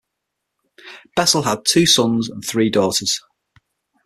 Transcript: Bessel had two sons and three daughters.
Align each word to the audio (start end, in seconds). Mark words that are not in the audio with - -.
Bessel 1.15 1.43
had 1.43 1.63
two 1.63 1.85
sons 1.85 2.27
and 2.27 2.43
three 2.43 2.71
daughters. 2.71 3.21